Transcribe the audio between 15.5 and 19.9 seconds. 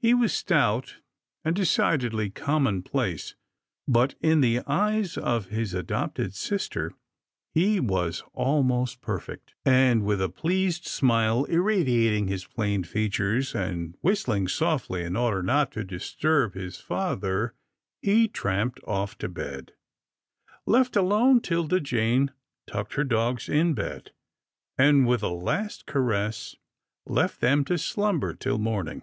to disturb his father, he tramped off to bed.